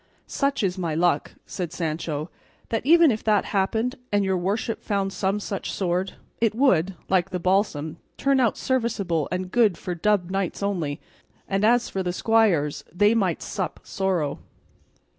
"Such 0.25 0.63
is 0.63 0.79
my 0.79 0.95
luck," 0.95 1.35
said 1.45 1.71
Sancho, 1.71 2.31
"that 2.69 2.83
even 2.83 3.11
if 3.11 3.23
that 3.23 3.45
happened 3.45 3.97
and 4.11 4.25
your 4.25 4.35
worship 4.35 4.81
found 4.81 5.13
some 5.13 5.39
such 5.39 5.71
sword, 5.71 6.13
it 6.39 6.55
would, 6.55 6.95
like 7.07 7.29
the 7.29 7.39
balsam, 7.39 7.97
turn 8.17 8.39
out 8.39 8.57
serviceable 8.57 9.27
and 9.31 9.51
good 9.51 9.77
for 9.77 9.93
dubbed 9.93 10.31
knights 10.31 10.63
only, 10.63 10.99
and 11.47 11.63
as 11.63 11.87
for 11.87 12.01
the 12.01 12.13
squires, 12.13 12.83
they 12.91 13.13
might 13.13 13.43
sup 13.43 13.81
sorrow." 13.83 14.39